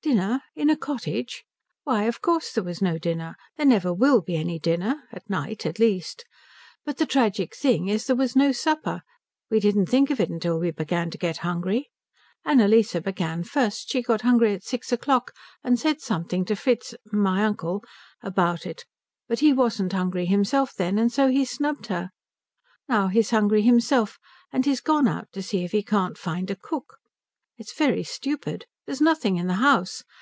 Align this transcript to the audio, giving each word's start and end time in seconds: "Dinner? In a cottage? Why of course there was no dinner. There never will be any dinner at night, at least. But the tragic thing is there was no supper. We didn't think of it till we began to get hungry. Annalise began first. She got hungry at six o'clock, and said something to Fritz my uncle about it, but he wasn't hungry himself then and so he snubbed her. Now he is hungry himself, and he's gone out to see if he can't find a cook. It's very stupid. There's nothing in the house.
"Dinner? 0.00 0.42
In 0.56 0.70
a 0.70 0.76
cottage? 0.76 1.44
Why 1.84 2.04
of 2.04 2.22
course 2.22 2.52
there 2.52 2.64
was 2.64 2.80
no 2.80 2.96
dinner. 2.96 3.36
There 3.56 3.66
never 3.66 3.92
will 3.92 4.22
be 4.22 4.36
any 4.36 4.58
dinner 4.58 5.04
at 5.12 5.28
night, 5.28 5.66
at 5.66 5.78
least. 5.78 6.24
But 6.86 6.96
the 6.96 7.04
tragic 7.04 7.54
thing 7.54 7.88
is 7.88 8.06
there 8.06 8.16
was 8.16 8.34
no 8.34 8.50
supper. 8.52 9.02
We 9.50 9.60
didn't 9.60 9.84
think 9.86 10.08
of 10.08 10.18
it 10.18 10.30
till 10.40 10.58
we 10.58 10.70
began 10.70 11.10
to 11.10 11.18
get 11.18 11.38
hungry. 11.38 11.90
Annalise 12.42 12.98
began 13.00 13.44
first. 13.44 13.90
She 13.90 14.00
got 14.00 14.22
hungry 14.22 14.54
at 14.54 14.62
six 14.64 14.92
o'clock, 14.92 15.34
and 15.62 15.78
said 15.78 16.00
something 16.00 16.46
to 16.46 16.56
Fritz 16.56 16.94
my 17.12 17.44
uncle 17.44 17.84
about 18.22 18.64
it, 18.64 18.86
but 19.28 19.40
he 19.40 19.52
wasn't 19.52 19.92
hungry 19.92 20.24
himself 20.24 20.72
then 20.72 20.96
and 20.96 21.12
so 21.12 21.28
he 21.28 21.44
snubbed 21.44 21.88
her. 21.88 22.12
Now 22.88 23.08
he 23.08 23.18
is 23.18 23.28
hungry 23.28 23.60
himself, 23.60 24.16
and 24.52 24.64
he's 24.64 24.80
gone 24.80 25.08
out 25.08 25.28
to 25.32 25.42
see 25.42 25.64
if 25.64 25.72
he 25.72 25.82
can't 25.82 26.16
find 26.16 26.50
a 26.50 26.56
cook. 26.56 26.96
It's 27.58 27.74
very 27.76 28.04
stupid. 28.04 28.64
There's 28.86 29.00
nothing 29.02 29.36
in 29.36 29.48
the 29.48 29.54
house. 29.56 30.02